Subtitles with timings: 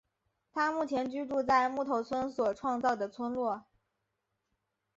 [0.51, 3.65] 他目前居住在木头村所创造的村落。